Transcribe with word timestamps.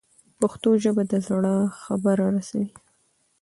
پښتو 0.39 0.69
ژبه 0.83 1.03
د 1.11 1.13
زړه 1.27 1.55
خبره 1.83 2.25
رسوي. 2.35 2.67